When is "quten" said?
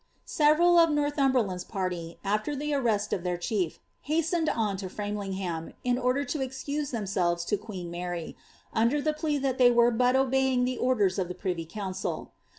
7.55-7.91